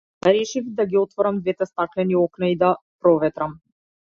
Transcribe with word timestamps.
Решив 0.27 0.63
да 0.77 0.85
ги 0.85 0.97
отворам 0.97 1.39
двете 1.41 1.65
стаклени 1.65 2.15
окна 2.15 2.49
и 2.49 2.55
да 2.57 2.77
проветрам. 2.99 3.59